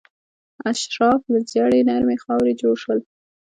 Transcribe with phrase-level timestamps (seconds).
[0.69, 2.99] اشراف له ژیړې نرمې خاورې جوړ شول.